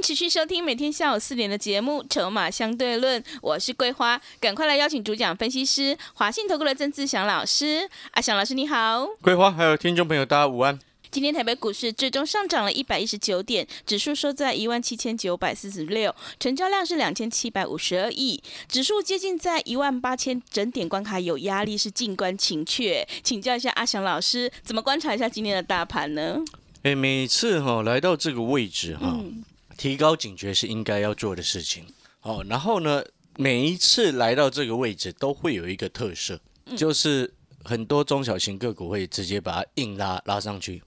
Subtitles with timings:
[0.00, 7.88] 持续收听每天下午四点的节目《筹码相对论》，我是桂花，赶快来邀请主讲分析师华信投顾的曾志祥老师。
[8.12, 10.78] 阿祥老师你好，桂花还有听众朋友大家午安。
[11.10, 23.06] 今天台北股市最终上涨了一百一十九点，指数收在一万七千九百四十六，成交量是两千七百五十二亿，指数接近在一万八千整点关卡有压力，是静观情却。
[23.24, 26.38] 请教一下阿祥老师，怎么观察一下今天的大盘呢？
[26.82, 29.16] 哎，每次哈来到这个位置哈。
[29.18, 29.44] 嗯
[29.78, 31.86] 提高警觉是应该要做的事情。
[32.20, 33.02] 哦，然后呢，
[33.36, 36.38] 每一次来到这个位置都会有一个特色，
[36.76, 37.32] 就是
[37.64, 40.82] 很多中小型个股会直接把它硬拉拉上去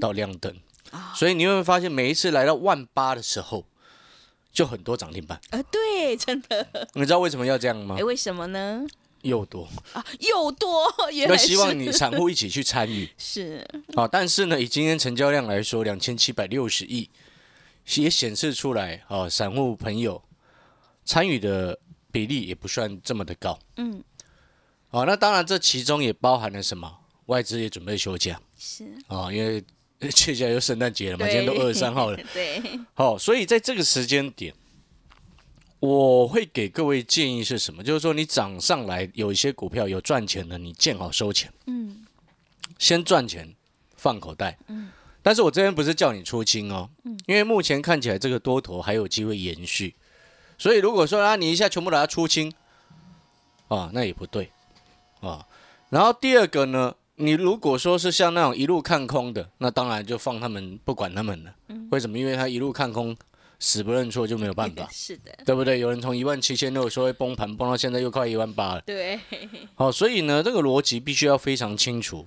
[0.00, 0.54] 到亮灯。
[1.14, 3.64] 所以你会发现，每一次来到万八的时候，
[4.52, 5.40] 就很多涨停板。
[5.50, 6.88] 呃，对，真的。
[6.94, 8.02] 你知道为什么要这样吗哎，？
[8.02, 8.84] 为什么呢？
[9.22, 13.08] 又多，啊，又多， 原来希望你散户一起去参与。
[13.16, 17.08] 是啊，但是呢，以今天成交量来说，两千七百六十亿，
[17.96, 20.22] 也显示出来，哦，散户朋友
[21.04, 21.78] 参与的
[22.10, 23.58] 比例也不算这么的高。
[23.76, 24.02] 嗯，
[24.90, 27.00] 哦，那当然，这其中也包含了什么？
[27.26, 29.64] 外资也准备休假是，啊、因为
[30.10, 32.20] 接下来又圣诞节了嘛，今天都二十三号了。
[32.34, 34.54] 对，好、所以在这个时间点，
[35.80, 37.82] 我会给各位建议是什么？
[37.82, 41.50] 就是说，你涨上来有一些股票有赚钱的，你见好收钱。
[41.66, 42.04] 嗯，
[42.78, 43.54] 先赚钱
[43.96, 44.58] 放口袋。
[44.66, 44.90] 嗯，
[45.24, 46.90] 但是我这边不是叫你出清哦，
[47.26, 49.94] 因为目前看起来这个多头还有机会延续，
[50.58, 52.52] 所以如果说啊你一下全部把它出清，
[53.68, 54.50] 啊那也不对
[55.20, 55.46] 啊。
[55.88, 61.54] 然后第二个呢，你如果说是像那种一路看空的，那当然就放他们不管他们了。
[61.90, 62.18] 为什么？
[62.18, 63.16] 因为他一路看空，
[63.58, 64.86] 死不认错就没有办法。
[64.92, 65.78] 是的，对不对？
[65.78, 68.82] 有人从一万七千六说会崩盘，崩到现在又快一万八了。
[68.82, 69.18] 对，
[69.74, 72.26] 好， 所以呢，这个逻辑必须要非常清楚。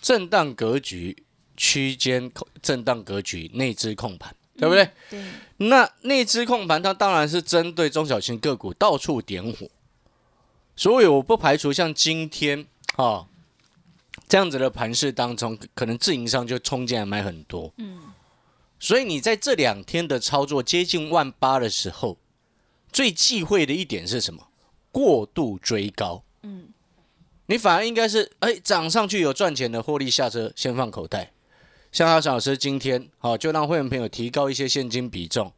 [0.00, 1.24] 震荡格局、
[1.58, 2.30] 区间
[2.62, 4.88] 震荡格局、内资控盘，对不对？
[5.10, 5.22] 对，
[5.56, 9.68] 那内资控盘，它当然是针对中小型个股到处点火，
[10.76, 12.60] 所以我不排除像今天
[12.92, 13.26] 啊、哦、
[14.28, 17.74] 这样子的盘势当中，可能自营商就冲进来买很多。
[17.76, 18.00] 嗯，
[18.78, 22.16] 所以你在这两天的操作接近万八的时候，
[22.92, 24.48] 最忌讳的一点是什么？
[24.92, 26.22] 过度追高。
[26.42, 26.68] 嗯，
[27.46, 31.32] 你反而应该是，哎，涨上去有赚钱的获利下车，先放口袋。
[31.90, 35.52] 像阿翔老师今天，哦，就让会员朋友提高一些现金比重，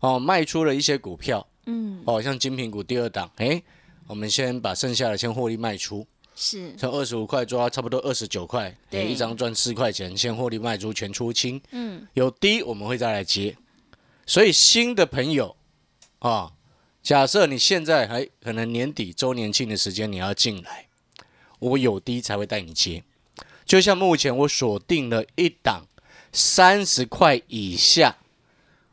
[0.00, 3.62] 哦，卖出了一些股票，嗯，哦，像金品股第二档，哎，
[4.06, 11.60] 我们先把剩下的先获利卖出，是，从二十五块做到差不多二十九块，对哎，一张赚四块钱，先获利卖出全出清。
[11.70, 13.56] 嗯，有低我们会再来接。
[14.26, 15.56] 所以新的朋友
[16.20, 16.52] 啊，
[17.02, 20.86] 假设你现在还可能年底周年庆的时间你要进来，
[21.58, 23.02] 我有低才会带你接。
[23.64, 25.86] 就像目前我锁定了一档
[26.32, 28.16] 三十块以下，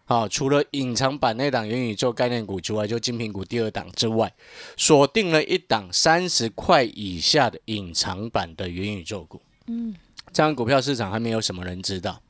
[0.06, 4.34] 啊，除了隐藏版那档元宇宙概念股之外，就精品股第二档之外，
[4.78, 9.42] 锁定了一档三十块以下的隐藏版的元宇宙股。
[9.68, 9.96] 嗯，
[10.32, 12.22] 这样股票市场还没有什么人知道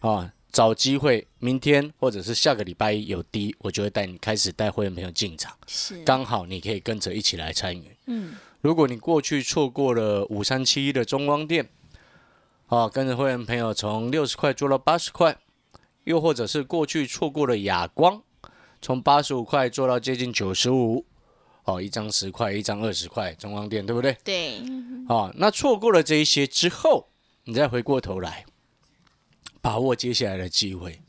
[0.00, 0.32] 啊。
[0.54, 7.90] 找机会，明天或者是下个礼拜一有低，我就会带你开始带会员朋友进场，是，刚好你可以跟着一起来参与。
[8.06, 11.68] 嗯，如果你过去错过了五三七一的中光电，
[12.68, 15.36] 啊，跟着会员朋友从六十块做到八十块，
[16.04, 18.22] 又或者是过去错过了亚光，
[18.80, 21.04] 从八十五块做到接近九十五，
[21.64, 24.16] 哦，一张十块，一张二十块，中光电对不对？
[24.24, 24.56] 对，
[25.08, 27.08] 啊，那错过了这一些之后，
[27.44, 28.46] 你再回过头来，
[29.60, 31.02] 把握接下来的机会。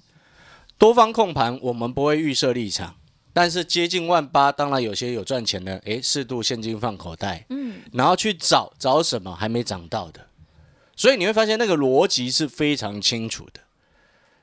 [0.78, 2.98] 多方控盘，我们不会预设立场，
[3.36, 10.28] 但是接近万八，当然有些有赚钱的，诶，适度现金放口袋，嗯，然后去找找什么还没涨到的，
[10.96, 13.60] 所以你会发现那个逻辑是非常清楚的。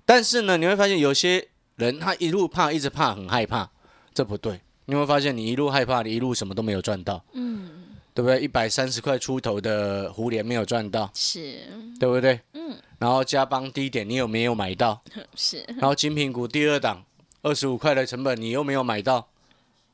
[0.04, 3.70] 但是呢，你会发现有些人他一路怕，一直怕，很害怕，
[4.12, 4.60] 这不对。
[4.84, 7.70] 你会发现你一路害怕，你一路什么都没有赚到，嗯，
[8.12, 8.40] 对不对？
[8.40, 11.60] 一百三十块出头的胡联没有赚到，是，
[11.98, 12.38] 对不对？
[12.52, 15.02] 嗯，然后加邦低点你有没有买到？
[15.34, 17.02] 是，然后金品股第二档
[17.42, 19.28] 二十五块的成本你又没有买到，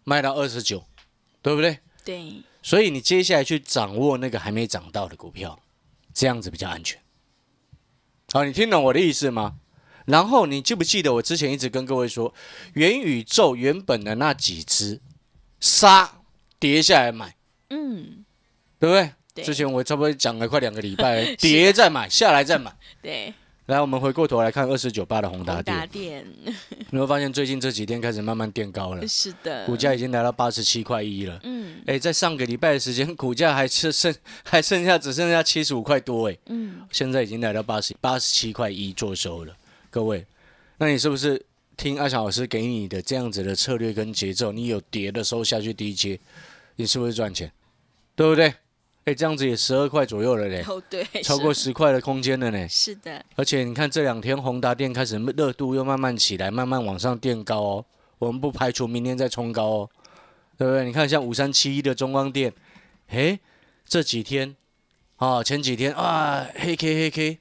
[0.05, 0.85] 卖到二十九，
[1.43, 1.79] 对不对？
[2.05, 5.59] 对，所以你接下来去掌握那个还没涨到的股票，
[6.15, 7.01] 这样子比较安全。
[8.33, 9.57] 好，你听懂我的意思吗？
[10.07, 12.33] 然后你记不记得我之前一直跟各位说，
[12.75, 15.01] 元宇宙原本的那几只
[15.61, 16.23] 杀
[16.59, 17.37] 跌下来买，
[17.71, 18.25] 嗯，
[18.79, 19.13] 对不对？
[19.35, 22.75] 对之前我差不多讲了快两个礼拜， 跌再买，下来再买。
[23.03, 23.33] 对，
[23.69, 26.27] 来，我们回过头来看二十九八的宏达宏达电，
[26.89, 31.39] 你会发现最近这几天开始慢慢 垫高了，是的，股价已经来到八十七块一了。
[31.43, 39.55] 嗯哎，在上个礼拜的时间，股价还是剩 还剩下只剩下七十五块多，哎，嗯，现在已经来到八十八十七块一做收了。
[39.91, 40.25] 各位，
[40.79, 41.45] 那你是不是
[41.77, 44.51] 听阿翔老师给你的这样子的策略跟节奏？
[44.51, 46.19] 你有跌的时候下去低接，
[46.77, 47.53] 你是不是赚钱？
[48.17, 48.55] 对不对？
[49.09, 52.69] 哎，这样子也十二块左右了嘞，哦对， 超过十块的空间了呢。
[52.69, 57.85] 是的，而且你看这两天宏达电开始热度又慢慢起来，慢慢往上垫高哦。
[58.19, 59.91] 我们不排除明天再冲高哦，
[60.59, 60.85] 对不对？
[60.85, 62.53] 你看像五三七一的中光电，
[63.09, 63.41] 诶，
[63.87, 64.55] 这几天
[65.17, 67.39] 啊，前几天啊，黑 K 黑 K，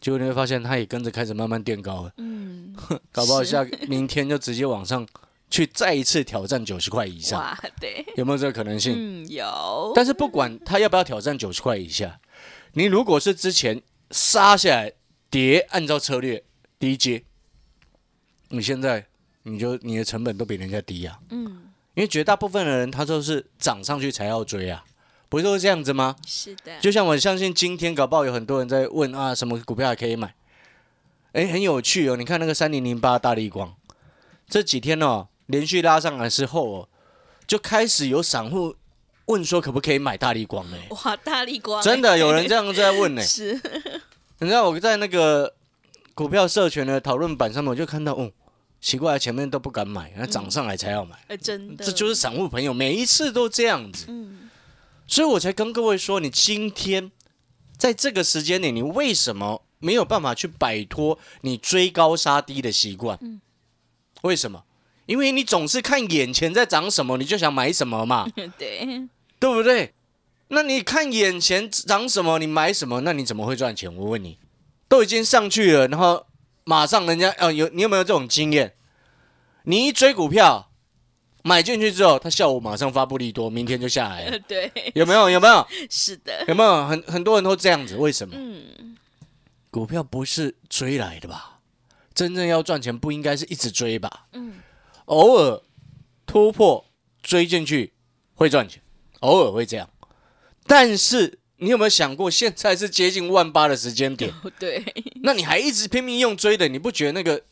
[0.00, 2.76] 结果你会发现它也跟着开始慢慢垫高了，嗯，
[3.10, 3.48] 搞不好是。
[3.48, 5.06] 下明天就直接往上
[5.50, 8.94] 去再一次挑战九十块以上，哇，对，有没有这个可能性？
[8.96, 12.20] 嗯，有，但是不管他要不要挑战九十块以下，
[12.74, 13.82] 你如果是之前
[14.12, 14.92] 杀下来
[15.28, 16.44] 跌，按照策略
[16.78, 17.24] 低阶，
[18.50, 19.06] 你现在
[19.42, 24.84] 你就你的成本都比人家低啊，嗯，因为绝大部分的人他都是涨上去才要追啊，
[25.28, 26.14] 不是都是这样子吗？
[26.24, 30.32] 是的，就像我相信今天搞不好有很多人在问啊，什么股票还可以买？
[31.32, 33.74] 哎，很有趣哦，你看那个三零零八大力光，
[34.48, 36.88] 这几天哦连续拉上来之后哦，
[37.46, 38.74] 就开始有散户
[39.26, 40.76] 问说可不可以买大力光呢？
[40.90, 43.22] 哇，大力光，真的有人这样在问呢。
[43.26, 43.52] 是，
[44.38, 45.54] 你知道我在那个
[46.14, 48.32] 股票社群的讨论板上面，我就看到，哦，
[48.80, 54.50] 奇怪，前面都不敢买，那涨上来才要买，呃，真的，这就是散户朋友每一次都这样子，嗯，
[55.06, 57.12] 所以我才跟各位说，你今天
[57.76, 63.40] 在这个时间点，你为什么没有办法去摆脱你追高杀低的习惯？
[64.22, 64.64] 为什么？
[65.10, 68.28] 因为你总是看眼前在涨什么，你就想买什么嘛。
[68.56, 69.08] 对，
[69.40, 69.92] 对不对？
[70.52, 73.92] 那你看眼前涨什么，你买什么，那你怎么会赚钱？
[73.92, 74.38] 我问你，
[74.86, 76.26] 都已经上去了，然后
[76.62, 78.74] 马上人家哦，有你有没有这种经验？
[79.64, 80.70] 你一追股票，
[81.42, 85.28] 买进去之后，他下午马上发布利多，明天就下来了， 对，有没有？
[85.28, 85.66] 有没有？
[85.90, 86.86] 是的，有没有？
[86.86, 88.36] 很很多人都这样子，为什么？
[88.38, 88.96] 嗯，
[89.72, 91.58] 股票不是追来的吧？
[92.14, 94.26] 真正要赚钱，不应该是一直追吧？
[94.34, 94.54] 嗯，
[95.10, 95.60] 偶尔
[96.24, 96.86] 突破
[97.20, 97.92] 追进去
[98.34, 98.80] 会赚钱，
[99.20, 99.90] 偶尔会这样。
[100.66, 104.84] 但是你有没有想过，现在是接近万八的时间点，哦 对，
[105.22, 107.42] 那你还一直拼命用追的，你不觉得那个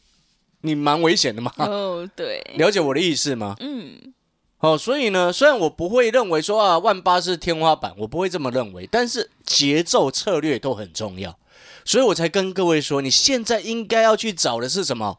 [0.61, 1.53] 你蛮危险的吗？
[1.57, 3.57] 哦对，了解我的意思吗？
[3.59, 4.15] 嗯，
[4.61, 11.37] 哦，所以呢，虽然我不会认为说啊万八是天花板，我不会这么认为，但是节奏策略都很重要，
[11.85, 15.19] 所以我才跟各位说，你现在应该要去找的是什么？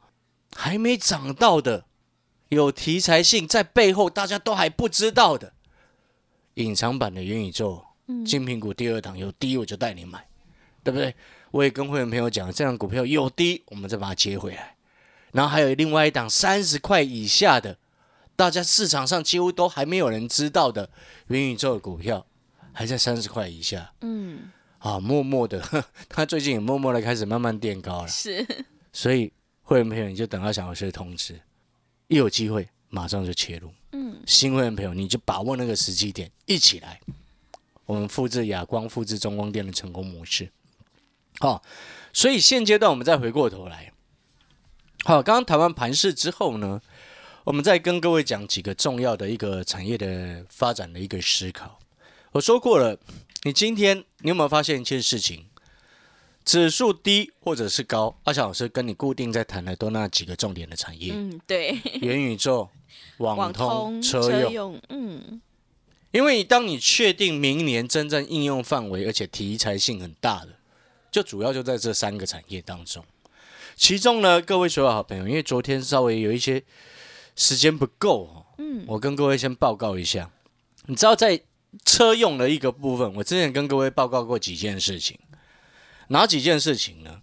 [0.56, 1.86] 还没涨到的，
[2.50, 5.54] 有题材性在背后，大家都还不知道的。
[6.56, 8.26] 隐藏版的元宇宙嗯。
[8.26, 10.28] 精品股第二档有低我就带你买，
[10.84, 11.16] 对不对？
[11.52, 14.76] 我也跟会员朋友讲，这档股票有低，我们再把它接回来。
[15.32, 17.78] 然后还有另外一档三十块以下的，
[18.36, 20.90] 大家市场上几乎都还没有人知道的
[21.28, 22.26] 元宇宙的股票，
[22.74, 23.94] 还在三十块以下。
[24.02, 25.64] 嗯，啊，默默的，
[26.10, 28.08] 他最近也默默的开始慢慢垫高了。
[28.08, 28.46] 是，
[28.92, 29.32] 所以
[29.62, 31.40] 会员朋友你就等到小老师的通知，
[32.10, 33.72] 一有机会马上就切入。
[33.94, 37.00] 嗯，新会员朋友你就把握那个时机点，一起来，
[37.86, 40.52] 我们复制亚光、复制中光电的成功模式。
[41.40, 41.64] 好、
[42.12, 43.94] 所以现阶段我们再回过头来，
[45.06, 46.82] 好，刚刚谈完盘势之后呢，
[47.46, 51.80] 我们再跟各位讲几个重要的一个产业的发展的一个思考。
[52.32, 53.00] 我说过了，
[53.44, 55.46] 你今天你有没有发现一件事情？
[56.46, 62.70] 指数低或者是高，阿翔老师跟你固定在谈的都那几个重点的产业：嗯对， 元宇宙、
[63.18, 64.52] 网网通、车用。
[64.54, 65.42] 用，嗯，
[66.12, 70.50] 因为当你确定明年真正应用范围而且题材性很大的，
[71.12, 73.04] 就主要就在这三个产业当中。
[73.76, 76.64] 其中呢，各位所有好朋友，因为昨天稍微有一些
[77.36, 80.32] 时间不够哦，嗯，我跟各位先报告一下。
[80.88, 81.40] 你知道在
[81.86, 85.18] 车用的一个部分，我之前跟各位报告过几件事情，
[86.10, 87.20] 哪几件事情呢？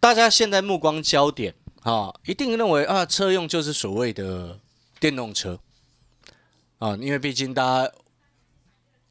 [0.00, 4.58] 大家现在目光焦点啊，一定认为啊，车用就是所谓的
[5.00, 5.58] 电动车
[6.78, 7.92] 啊，因为毕竟大家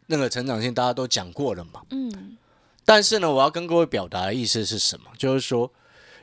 [0.07, 1.81] 那个成长性大家都讲过了嘛。
[1.91, 2.37] 嗯，
[2.85, 5.09] 但是呢，我要跟各位表达的意思是什么？
[5.17, 5.71] 就是说，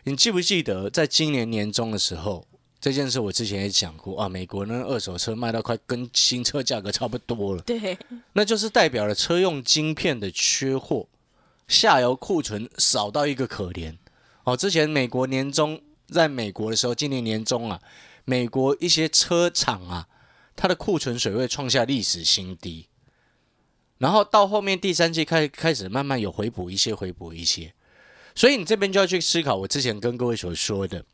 [0.04, 2.46] 你记不记得在今年年中的时候，
[2.80, 7.96] 这件事我之前也讲过啊，美国呢二手车卖到快跟新车价格差不多了，对，
[8.32, 11.06] 那就是代表了车用晶片的缺货，
[11.70, 13.96] 下游库存少到一个可怜。
[14.42, 17.80] 哦，之前美国年中在美国的时候，今年年中啊，
[18.24, 20.08] 美国一些车厂啊，
[20.56, 22.88] 它的库存水位创下历史新低。
[23.98, 27.72] 然后到后面第三季开开始慢慢有回补一些，回补一些。
[28.34, 31.04] 所以你这边就要去思考，我之前跟各位所说的，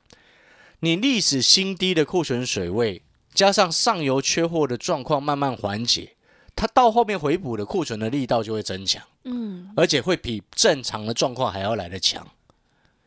[0.80, 3.02] 你历史新低的库存水位，
[3.34, 6.15] 加上上游缺货的状况慢慢缓解，
[6.56, 12.26] 它到后面回补的库存的力道就会增强，嗯，而且会比正常的状况还要来得强，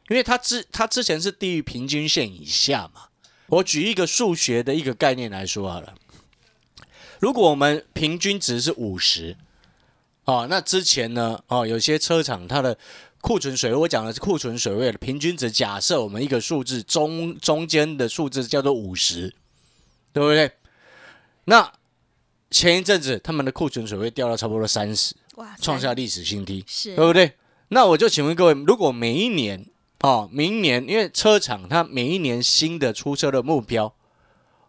[0.07, 3.07] 因为它之它之前是低于平均线以下嘛。
[3.47, 5.95] 我举一个数学的一个概念来说好了，
[7.19, 9.35] 如果我们平均值是五十，
[10.25, 12.77] 哦，那之前呢，哦，有些车厂它的
[13.21, 15.49] 库存水位，我讲的是库存水位的平均值。
[15.49, 19.33] 假设我们一个数字中中间的数字叫做五十，
[20.13, 20.51] 对不对？
[21.45, 21.73] 那
[22.49, 27.33] 前一阵子他们的库存水位掉到差不多三十，哇，创下历史新低，是对不对？
[27.69, 29.65] 那我就请问各位，如果每一年
[30.01, 33.93] 哦，明年因为车厂它每一年新的出车的目标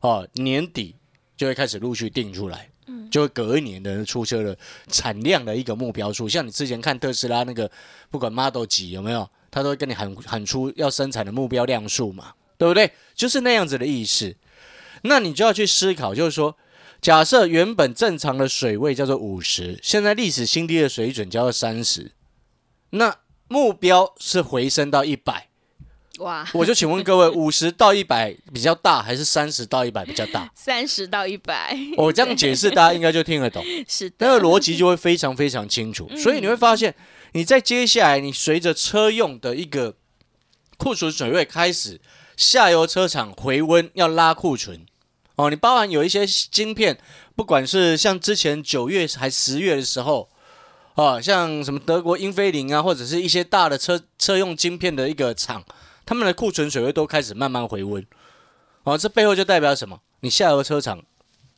[0.00, 0.96] 哦，年底
[1.37, 2.68] 就会开始陆续定出来。
[3.08, 4.56] 就会隔一年的出车的
[4.88, 7.68] 产量的一个目标数，像你之前看特斯拉那个，
[8.08, 12.92] 不管 Model 几有没有，他都会跟你喊喊出要生产的目标量数嘛，对不对？
[13.14, 14.37] 就是那样子的意思。
[15.02, 16.56] 那你就要去思考，就是说，
[17.00, 22.12] 假设原本正常的水位叫做五十，现在历史新低的水准叫做三十，
[22.90, 23.16] 那
[23.49, 25.49] 目标是回升到一百。
[26.19, 30.52] 哇，我就请问各位， 五十到一百比较大，还是三十到一百比较大？
[30.54, 33.64] 三十到一百，我这样解释，大家应该就听得懂。
[33.88, 36.11] 是的，那个逻辑就会非常非常清楚。
[36.19, 36.95] 所以你会发现，
[37.33, 39.97] 你在接下来，你随着车用的一个
[40.76, 41.99] 库存水位开始，
[42.37, 44.85] 下游车厂回温要拉库存
[45.40, 45.50] 哦。
[45.50, 46.99] 你包含有一些晶片，
[47.35, 50.28] 不管是像之前九月还十月的时候，
[50.94, 55.64] 啊，像什么德国英飞凌啊，或者是一些大的车车用晶片的一个厂。
[56.06, 58.04] 他们的库存水位都开始慢慢回温，
[58.82, 60.00] 哦，这背后就代表什么？
[60.20, 61.00] 你下游车厂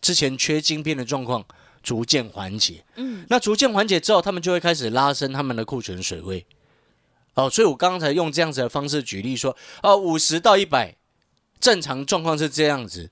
[0.02, 1.42] 之前缺晶片的状况
[1.82, 6.44] 逐渐缓解，嗯，那逐渐缓解之后，他们就会开始拉升他们的库存水位，
[7.32, 10.96] 哦，所以我刚才用这样子的方式举例说，哦，五十到一百，
[11.58, 13.10] 正常状况是这样子，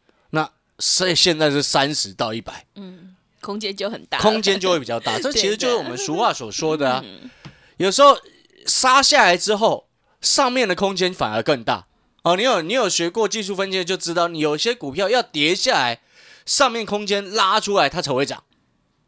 [0.80, 7.30] 那现现在是三十到一百，嗯，空间就很大，空间就会比较大， 这其实就是我们俗话所说的啊，嗯
[7.76, 8.18] 有时候
[8.66, 9.86] 杀下来之后。
[10.22, 11.86] 上面的空间反而更大
[12.24, 16.02] 哦，你有你有学过技术分析就知道，你有些股票要跌下来，
[16.44, 18.44] 上面空间拉出来它才会涨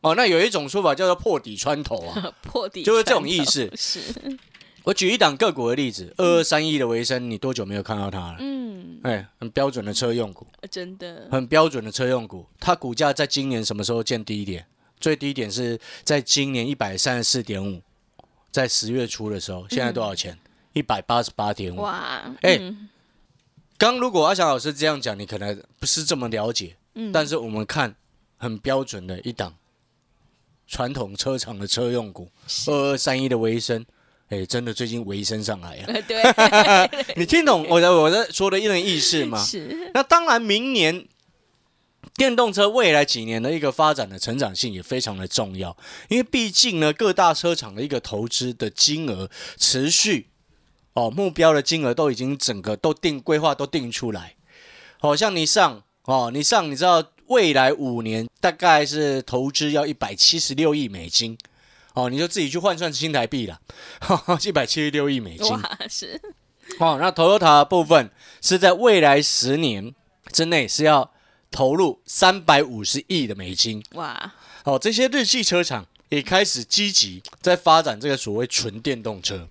[0.00, 0.14] 哦。
[0.14, 3.71] 那有一种说法叫做破底穿头啊， 破底就是这种意思。
[3.76, 4.00] 是，
[4.84, 8.36] 我举一档个股的例子，二二三一的维生，你多久没有看到它了？
[8.40, 14.66] 嗯，哎，很标准的车用股，真的，很标准的车用股，它股价在今年什么时候见低点？
[14.98, 17.82] 最低点是在今年一百三十四点五，
[18.50, 20.38] 在十月初的时候，现在多少钱？
[20.72, 21.80] 一百八十八点五。
[21.80, 22.88] 哇，哎嗯
[23.76, 26.76] 刚如果阿翔老师这样讲，你可能不是这么了解。
[26.94, 27.94] 嗯但是我们看
[28.36, 29.54] 很标准的一档
[30.66, 32.30] 传统车厂的车用股，
[32.68, 33.84] 二二三一的维生，
[34.32, 35.84] 哎，真的最近维生上来了。
[35.88, 36.22] 呃对，
[37.16, 39.36] 你听懂我的我在说的一人意思吗？
[39.44, 41.06] 是，那当然，明年
[42.16, 45.76] 电动车未来几年的一个发展的成长性也非常的重要，
[46.08, 50.28] 因为毕竟呢，各大车厂的一个投资的金额持续
[50.94, 54.36] 哦，目标的金额都已经整个都定规划都定出来，
[54.98, 61.36] 好、像你上哦，你上你知道未来五年大概是投资要一百七十六亿美金。
[61.94, 63.61] 哦，你就自己去换算新台币了，
[64.44, 65.50] 一百七十六亿美金。
[65.50, 66.20] 哇，是，
[66.78, 69.94] 哦，那 Toyota 的部分是在未来十年
[70.32, 71.12] 之内是要
[71.50, 73.82] 投入三百五十亿的美金。
[73.92, 74.32] 哇，
[74.64, 79.49] 哦，这些日系车厂也开始积极在发展这个所谓纯电动车。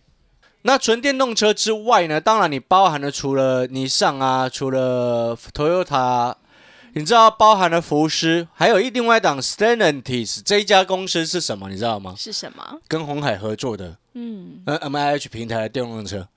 [0.63, 6.35] 那纯电动车之外呢，当然你包含了除了尼桑啊，除了 Toyota，
[6.93, 11.69] 你知道包含了福斯，还有一另外一档 Stellantis 这一家公司是什么？
[11.69, 12.13] 你知道吗？
[12.17, 12.79] 是什么？
[12.87, 16.27] 跟红海合作的嗯，呃 M I H 平台的电动车。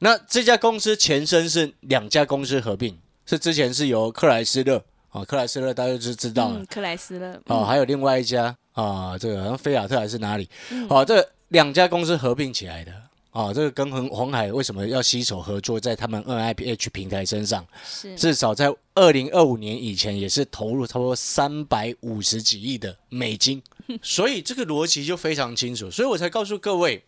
[0.00, 12.92] 那这家公司前身是两家公司合并，是之前是由克莱斯勒啊，克莱斯勒大家就知道了嗯，克莱斯勒，哦，嗯还有另外一家啊，这个好像菲亚特还是哪里嗯哦，这两家公司合并起来的
[13.32, 17.64] 哦，这个跟红红海为什么要携手合作在他们 N I P H 平台身上？
[17.84, 23.62] 是，至少在二零二五年以前也是投入差不多三百五十几亿的美金，
[24.02, 27.04] 所以这个逻辑就非常清楚，所以我才告诉各位，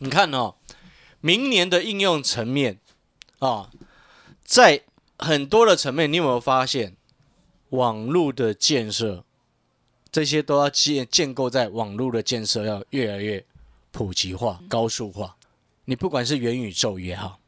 [0.00, 0.54] 你看哦，
[1.22, 2.78] 明年的应用层面
[3.38, 3.70] 啊、
[4.44, 4.82] 在
[5.18, 6.94] 很多的层面，你有没有发现
[7.70, 9.24] 网络的建设，
[10.12, 13.42] 这些都要建建构在网络的建设要越来越
[13.90, 15.34] 普及化、高速化。
[15.86, 17.38] 你不管是元宇宙也好，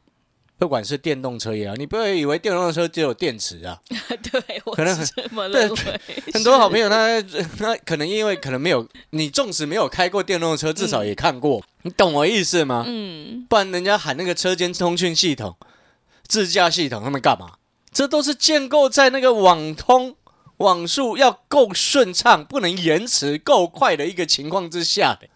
[0.58, 3.80] 不管是电动车也好，你不要以为电动车只有电池啊，
[4.22, 6.00] 对，我可能是这么对认为。
[6.32, 7.20] 很多好朋友他
[7.58, 12.84] 他可能因为可能没有你，纵使没有开过电动车，至少也看过，你懂我意思吗？
[12.86, 15.56] 嗯，不然人家喊那个车间通讯系统、
[16.26, 17.58] 自驾系统，他们干嘛？
[17.92, 20.16] 这都是建构在那个网通
[20.56, 25.28] 网速要够顺畅，不能延迟够快的一个情况之下的。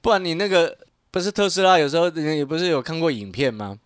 [0.00, 0.78] 不然你那个
[1.10, 3.78] 不是特斯拉，有时候人也不是有看过影片吗？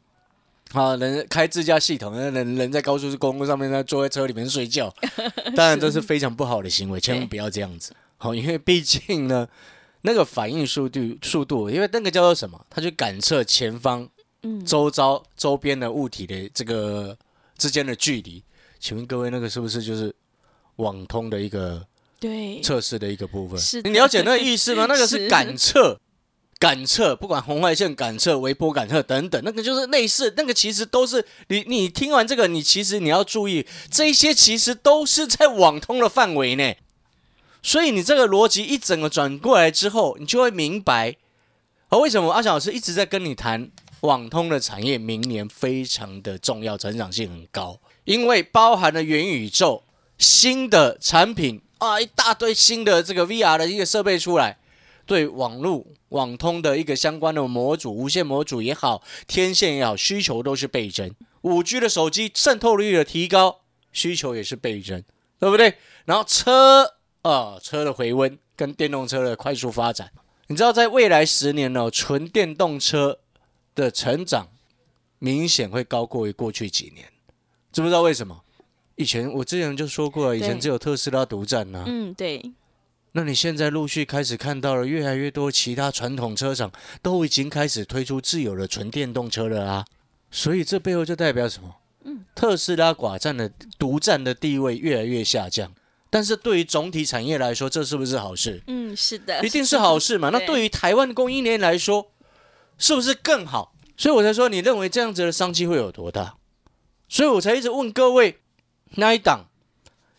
[0.73, 4.93] 啊，人开自驾系统，那人人在高速公路上面，他坐在车里面睡觉，
[5.55, 7.95] 当然这是非常不好的行为，千万不要这样子。
[8.17, 9.49] 好，因为毕竟呢，
[10.03, 12.61] 那个反应速度速度，因为那个叫做什么？
[12.69, 14.09] 它去感测前方、
[14.43, 17.17] 嗯周遭、周边的物体的这个
[17.57, 18.43] 之间的距离。
[18.81, 20.13] 请问各位，那个是不是就是
[20.77, 21.87] 网通的一个
[22.19, 23.59] 对，测试的一个部分？
[23.85, 24.87] 你了解那个意思吗？
[24.89, 26.01] 那个是是感测。
[26.65, 36.79] 感测，不管红外线感测、微波感测等等，那个就是类似，那个其实都是你你听完这个，你其实你要注意，这些其实都是在网通的范围内。
[37.63, 41.17] 所以你这个逻辑一整个转过来之后，你就会明白，
[41.91, 42.33] 而为什么？
[42.33, 49.83] 阿翔老师一直在跟你谈网通的产业，明年非常的重要，成长性很高，因为包含了元宇宙
[50.17, 54.57] 新的产品啊，一大堆新的这个 VR 的一个设备出来，
[55.07, 61.15] 对网络网通的一个相关的模组、无线模组也好，天线也好，需求都是倍增。
[61.43, 63.61] 五 G 的手机渗透率的提高，
[63.93, 65.03] 需求也是倍增，
[65.39, 65.75] 对不对？
[66.07, 70.11] 然后车啊、车的回温跟电动车的快速发展，
[70.49, 73.19] 你知道在未来十年呢、纯电动车
[73.75, 74.49] 的成长
[75.19, 77.09] 明显会高过于过去几年，
[77.73, 78.43] 知不知道为什么？
[78.97, 82.41] 以前我之前就说过了，以前只有特斯拉独占呐、嗯，对，
[83.17, 89.87] 那你现在陆续开始看到了越来越多其他传统车厂都已经开始推出自有的纯电动车了啊，
[90.33, 91.77] 所以这背后就代表什么？
[92.05, 95.73] 嗯特斯拉寡占的独占的地位越来越下降。
[96.11, 98.63] 但是对于总体产业来说，这是不是好事？
[98.67, 100.31] 嗯，是的，一定是好事嘛。
[100.31, 102.11] 那对对于台湾供应链来说，
[102.79, 103.75] 是不是更好？
[103.97, 106.37] 所以我才说，你认为这样子的商机会有多大？
[107.09, 108.41] 所以我才一直问各位，
[108.97, 109.47] 那一档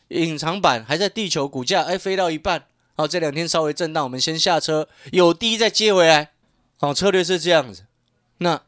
[0.07, 6.31] 隐藏版还在地球股价哎飞到一半，哦这两天稍微震荡，我们先下车，有低再接回来，
[6.79, 7.85] 哦策略是这样子。
[8.37, 8.61] 那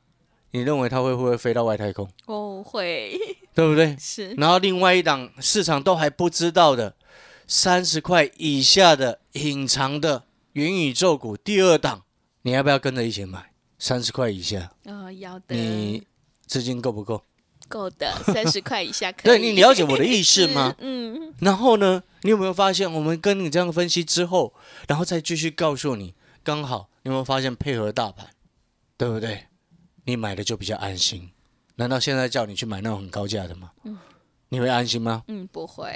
[0.51, 2.09] 你认为它会不会飞到外太空？
[2.25, 3.19] 哦，会
[3.53, 3.95] 对不对？
[3.99, 6.95] 是然后另外一档市场都还不知道的
[7.47, 12.03] 三十块以下的隐藏的元宇宙股，第二档，
[12.41, 13.51] 你要不要跟着一起买？
[13.79, 16.03] 三十块以下，哦，要的，你
[16.45, 17.21] 资金够不够？
[17.67, 19.23] 够的， 三十块以下可以。
[19.25, 20.75] 对你了解我的意思吗？
[20.80, 24.53] 嗯，然后呢，你有没有发现，我们跟你这样分析之后，
[24.88, 28.27] 然后再继续告诉你，刚好你有没有发现配合大盘，
[28.97, 29.45] 对不对？
[30.06, 31.30] 你买的就比较安心。
[31.75, 33.71] 难道现在叫你去买那种很高价的吗？
[34.49, 35.23] 你会安心吗？
[35.27, 35.93] 嗯，不会，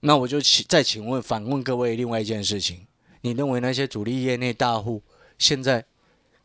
[0.00, 2.86] 那我就请再请问反问各位另外一件事情：
[3.20, 5.02] 你认为那些主力业内大户
[5.38, 5.84] 现在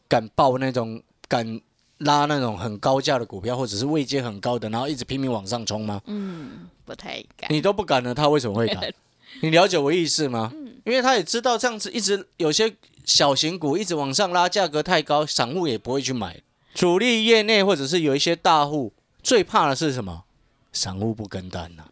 [0.09, 1.61] 敢报那种敢
[1.99, 6.01] 拉那种很高价的股票，或者是位阶很高的，然后一直拼命往上冲吗？
[6.05, 7.51] 嗯，不太敢。
[7.51, 8.93] 你都不敢了，他为什么会敢？
[9.41, 10.51] 你了解我意思吗？
[10.85, 16.41] 因为他也知道这样子一直有些小型股一直往上拉，价格太高，散户也不会去买。
[16.73, 20.23] 主力业内或者是有一些大户最怕的是什么？
[20.71, 21.85] 散户不跟单呐、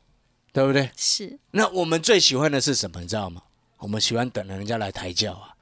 [0.51, 0.89] 对不对？
[0.97, 2.99] 是，那我们最喜欢的是什么？
[3.01, 3.41] 你知道吗？
[3.79, 5.55] 我们喜欢等人家来抬轿啊。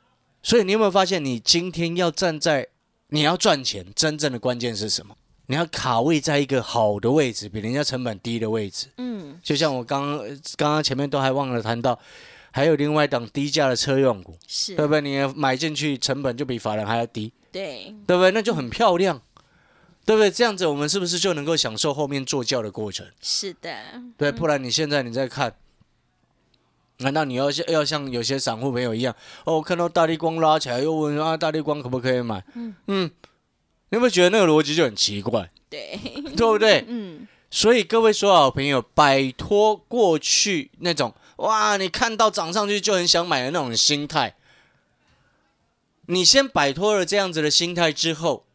[0.43, 2.67] 所以你有没有发现，你今天要站在
[3.13, 5.15] 你要赚钱，真正的关键是什么？
[5.47, 8.87] 你要卡位在一个好的位置，比人家成本低的位置。
[8.97, 11.99] 嗯，就像我刚刚刚刚前面都还忘了谈到，
[12.51, 15.01] 还有另外一档低价的车用股，是，对不对？
[15.01, 18.31] 你买进去成本就比法人还要低，对，对不对？
[18.31, 19.21] 那就很漂亮，
[20.05, 20.31] 对不对？
[20.31, 23.05] 这样子我们是不是就能够享受后面做轿的过程？
[23.19, 23.75] 是的，
[24.17, 25.53] 对，不然你现在你再看，
[27.01, 32.43] 难道你要像要像有些散户朋友一样，哦，看到大力光拉起来，又问啊，大力光可不可以买？
[32.87, 33.11] 嗯
[33.93, 35.99] 你有没有觉得那个逻辑就很奇怪，对，
[36.37, 36.85] 对不对？
[36.87, 44.35] 嗯，所以各位所有好朋友，摆脱过去那种哇，你看到涨上去就很想买的那种心态。
[46.05, 48.45] 你先摆脱了这样子的心态之后，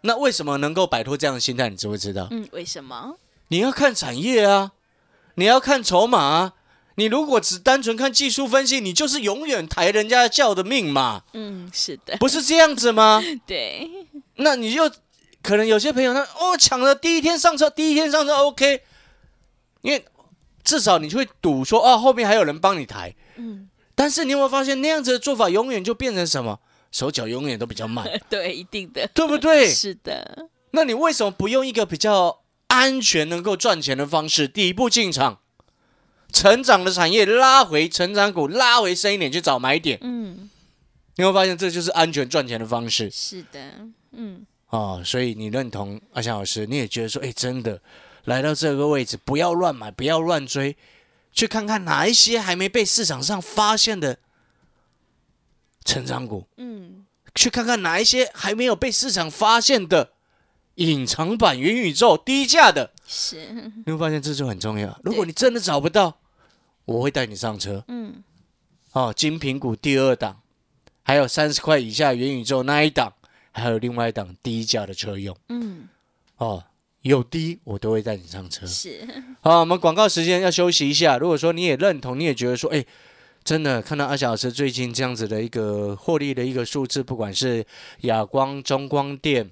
[0.00, 1.68] 那为什么能够摆脱这样的心态？
[1.68, 2.28] 你知不知道？
[2.30, 3.18] 嗯，为什么？
[3.48, 4.72] 你要看产业啊，
[5.34, 6.54] 你要看筹码啊。
[6.96, 13.22] 你如果只单纯看技术分析，你就是永远抬人家叫的命嘛，嗯，是的，不是这样子吗？
[13.46, 13.90] 对，
[14.36, 14.90] 那你就
[15.42, 18.82] 可能有些朋友他哦抢了第一天上车，第一天上车 OK，
[19.82, 20.04] 因为
[20.62, 26.60] 至少你就会赌说哦后面还有人帮你抬，嗯，但是你有没有发现那样子的做法永远就变成什么？
[26.92, 29.68] 手脚永远都比较慢， 对，一定的， 对不对？
[29.68, 35.40] 是的，那你为什么不用一个比较安全、能够赚钱的方式，第一步进场，
[36.34, 39.96] 成长的产业拉回成长股，拉回深一点去找买点？
[40.02, 40.50] 嗯，
[41.14, 43.60] 你会发现这就是安全赚钱的方式是的，
[44.10, 45.00] 嗯，哦。
[45.04, 47.80] 所以你认同阿翔老师，你也觉得说，哎，真的
[48.24, 50.76] 来到这个位置，不要乱买，不要乱追，
[51.32, 54.18] 去看看哪一些还没被市场上发现的
[55.84, 60.10] 成长股，嗯，去看看哪一些还没有被市场发现的
[60.74, 63.46] 隐藏版元宇宙低价的，是，
[63.86, 64.98] 你会发现这就很重要。
[65.04, 66.18] 如果你真的找不到，
[66.84, 68.22] 我会带你上车嗯，
[68.92, 69.12] 哦。
[69.14, 70.40] 金苹股第二档，
[71.02, 73.12] 还有三十块以下元宇宙那一档，
[73.52, 75.88] 还有另外一档低价的车用嗯，
[76.36, 76.64] 哦。
[77.02, 78.66] 有低我都会带你上车。
[78.66, 79.06] 是，
[79.42, 81.18] 好，我们广告时间要休息一下。
[81.18, 82.82] 如果说你也认同，你也觉得说，哎，
[83.44, 87.66] 真的看到阿小老师最近这样子的一个获利的一个数字，不管是
[88.04, 89.50] 亚光、中光电，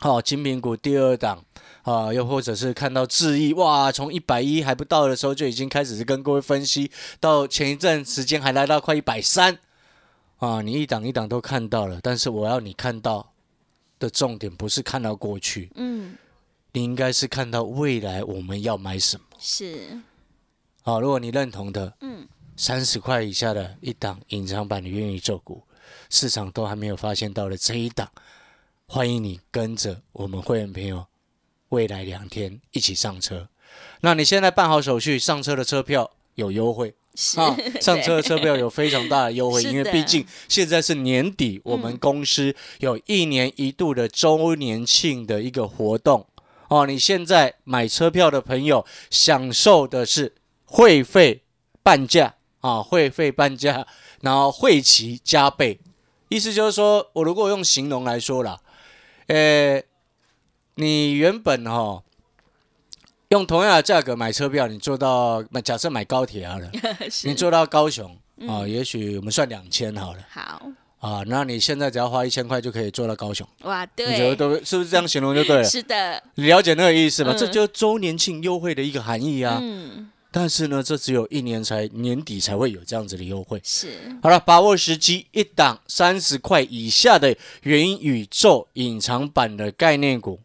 [0.00, 1.44] 好、金苹果第二档
[1.84, 9.58] 啊，又或者是看到智毅，哇，从一百一还不到的时候就已经开始是跟各位分析，到前一阵时间还来到快一百三
[10.38, 13.32] 啊，你一档一档都看到了，但是我要你看到
[13.98, 16.16] 的重点不是看到过去，嗯，
[16.72, 19.24] 你应该是看到未来我们要买什么。
[19.38, 20.00] 是，
[20.82, 25.62] 好，如果你认同的，嗯，三十块以下的一档隐藏版的愿意做股，
[26.08, 28.10] 市场都还没有发现到的这一档，
[28.86, 31.06] 欢迎你跟着我们会员朋友，
[31.74, 33.48] 未来两天一起上车。
[34.02, 46.24] 那你现在办好手续，上车的车票有优惠是，啊， 上车的车票有非常大的优惠，因为毕竟现在是年底，我们嗯公司有一年一度的周年庆的一个活动
[46.68, 46.86] 哦。
[46.86, 50.32] 你现在买车票的朋友，享受的是
[50.64, 51.42] 会费
[51.82, 53.86] 半价啊，会费半价，
[54.20, 55.80] 然后会期加倍，
[56.28, 58.60] 意思就是说我如果用形容来说啦，
[59.26, 59.82] 呃，
[60.76, 62.02] 你原本哈、哦。
[63.30, 66.70] 用同样的价格买车票，你坐到假设买高铁好了，
[67.24, 75.64] 你坐到高雄啊、也许我们算两千好了好，啊，那你现在只要花一千块就可以坐到高雄，哇，对你觉得对，都是不是这样形容就对了？
[75.68, 77.32] 是的，你了解那个意思吗？
[77.32, 79.58] 嗯这就周年庆优惠的一个含义啊。
[79.60, 83.60] 嗯，但是呢，这只有一年才年底才会有这样子的优惠。
[83.64, 83.88] 是，
[84.22, 90.38] 好了，把握时机，一档三十块以下的元宇宙隐藏版的概念股，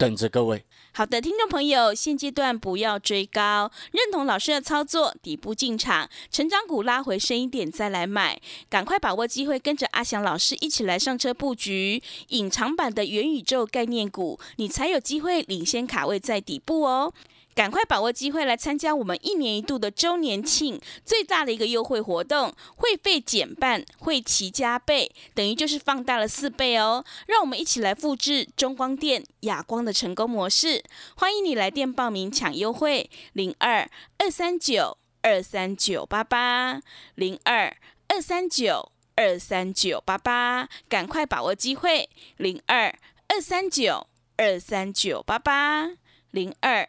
[0.00, 0.64] 等着各位。
[0.92, 17.12] 好的，听众朋友，现阶段不要追高，认同老师的操作，底部进场，成长股拉回深一点再来买，赶快把握机会，跟着阿翔老师一起来上车布局隐藏版的元宇宙概念股，你才有机会领先卡位在底部哦。
[17.60, 27.04] 赶快把握机会来参加我们一年一度的周年庆 最大的一个优惠活动，会费减半，会期加倍，等于就是放大了四倍哦。
[27.26, 30.82] 让我们一起来复制中光电、亚光的成功模式。
[31.16, 36.80] 欢迎你来电报名抢优惠，零二二三九二三九八八，
[37.14, 37.76] 零二
[38.08, 44.06] 二三九二三九八八，赶快把握机会，零二二三九
[44.38, 45.90] 二三九八八，
[46.30, 46.88] 零二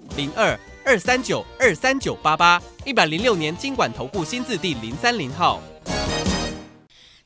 [0.17, 5.61] 零二二三九二三九八八，一百零六年经管投顾新字第零三零号。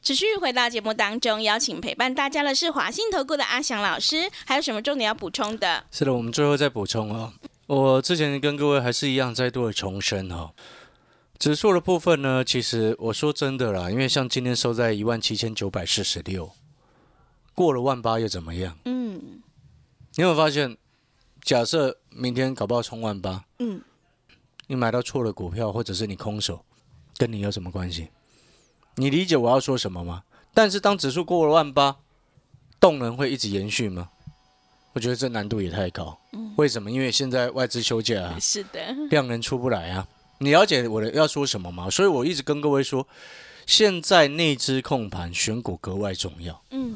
[0.03, 5.83] 持续回到节目当中，邀请陪伴大家的是华信投顾的阿翔老师，还有什么重点要补充的？
[5.89, 7.33] 是的，我们最后再补充哦。
[7.65, 10.51] 我之前跟各位还是一样，再度的重申哦。
[11.39, 16.51] 指数的部分呢，其实我说真的啦，因为像今天收在一万七千九百四十六，
[17.55, 18.77] 过了万八又怎么样？
[18.85, 19.41] 嗯
[20.17, 20.77] 你有没有发现，
[21.45, 23.79] 假设明天搞不好冲万八，嗯，
[24.65, 26.65] 你买到错了股票，或者是你空手，
[27.17, 28.09] 跟你有什么关系？
[28.95, 30.23] 你理解我要说什么吗？
[30.55, 31.97] 但是当指数过了万八，
[32.79, 34.09] 动能会一直延续吗？
[34.93, 36.19] 我觉得这难度也太高。
[36.55, 36.89] 为什么？
[36.89, 38.79] 因为现在外资休假啊，是的，
[39.11, 40.07] 量能出不来啊。
[40.39, 41.87] 你了解我的要说什么吗？
[41.91, 43.07] 所以我一直跟各位说，
[43.67, 46.95] 现在内资控盘选股格外重要，嗯，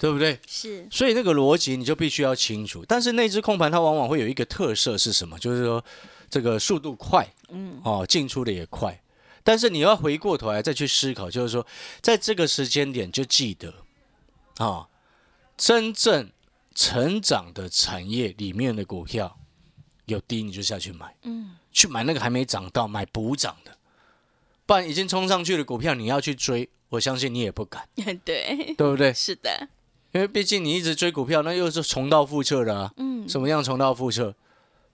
[0.00, 0.38] 对不对？
[0.48, 2.82] 是，所以那个逻辑你就必须要清楚。
[2.88, 5.38] 但是那只控盘它往往会有一个特色是什么？
[5.38, 5.84] 就是说
[6.30, 8.98] 这个速度快，嗯，哦，进出的也快。
[9.44, 11.66] 但是你要回过头来再去思考，就是说
[12.00, 13.74] 在这个时间点就记得
[14.56, 14.88] 啊、
[15.58, 16.30] 真正
[16.74, 19.38] 成长的产业里面的股票
[20.06, 23.76] 有低你就下去买，嗯，去买那个还没涨到，买补涨的，
[24.64, 27.86] 不然已经冲上去的股票你要去追，我相信你也不敢，
[28.24, 29.12] 对，对不对？
[29.12, 29.68] 是的，
[30.12, 32.92] 因为毕竟你一直追股票，那又是重蹈覆辙的啊。
[32.96, 34.34] 嗯，什么样重蹈覆辙？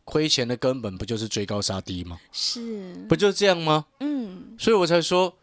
[0.05, 2.20] 亏钱的根本不就是追高杀低吗？
[2.31, 3.87] 是，不就这样吗？
[3.98, 5.37] 嗯，所以我才说，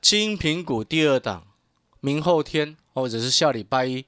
[0.00, 1.46] 金苹果第二档，
[2.00, 4.04] 明后天或者是下礼拜一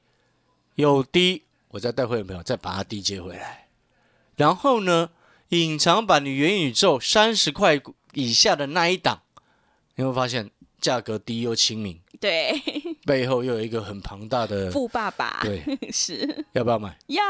[0.74, 3.68] 有低，我再带会员朋友再把它低接回来。
[4.36, 5.10] 然后呢，
[5.50, 7.80] 隐藏版的元宇宙三十块
[8.14, 9.22] 以下的那一档，
[9.94, 12.58] 你会发现价格低又亲民，对，
[13.04, 16.96] 背后又有一个很庞大的，富爸爸，对， 是要不要买？
[17.08, 17.22] 要，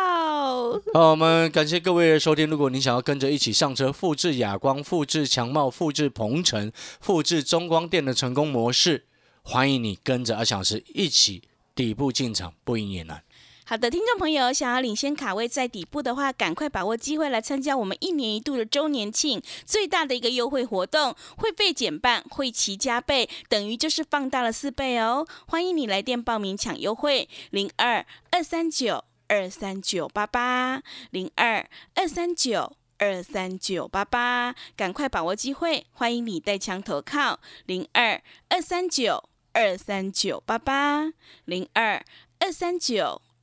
[0.95, 2.49] 好，我们感谢各位的收听。
[2.49, 9.07] 如果你想要跟着一起上车，复制亚光、复制强茂、复制鹏程、复制中光电的成功模式，
[9.43, 11.43] 欢迎你跟着阿翔老师一起
[11.75, 13.25] 底部进场，不赢也难。
[13.67, 25.27] 好的，听众朋友，想要领先卡位在底部的话，赶快把握机会来参加我们一年一度的周年庆最大的一个优惠活动，会费减半，会期加倍，等于就是放大了四倍哦！
[25.47, 32.77] 欢迎你来电报名抢优惠，零二二三九二三九八八，零二二三九。
[32.97, 35.85] 二三九八八，赶快把握机会！
[35.91, 41.13] 欢迎你带枪投靠零二二三九二三九八八
[41.45, 42.03] 零二
[42.39, 43.21] 二三九